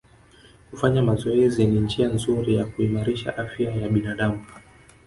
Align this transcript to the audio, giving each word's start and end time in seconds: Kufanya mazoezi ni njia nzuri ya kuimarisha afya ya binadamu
Kufanya 0.71 1.01
mazoezi 1.01 1.65
ni 1.65 1.79
njia 1.79 2.07
nzuri 2.07 2.55
ya 2.55 2.65
kuimarisha 2.65 3.37
afya 3.37 3.71
ya 3.75 3.89
binadamu 3.89 4.43